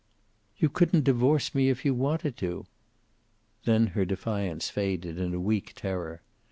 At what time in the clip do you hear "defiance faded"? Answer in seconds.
4.03-5.19